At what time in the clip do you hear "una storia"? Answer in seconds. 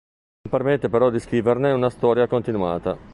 1.73-2.25